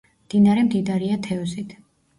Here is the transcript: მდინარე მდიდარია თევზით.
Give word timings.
მდინარე 0.29 0.63
მდიდარია 0.69 1.21
თევზით. 1.29 1.81